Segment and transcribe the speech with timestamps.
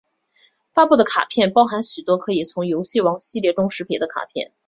[0.73, 4.51] 发布的卡片包含许多可以从游戏王系列中识别的卡片！